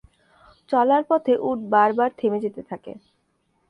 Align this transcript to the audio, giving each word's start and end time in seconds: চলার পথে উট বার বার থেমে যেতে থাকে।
চলার 0.69 1.03
পথে 1.09 1.33
উট 1.41 1.59
বার 1.71 1.89
বার 1.97 2.09
থেমে 2.19 2.39
যেতে 2.45 2.61
থাকে। 2.69 2.91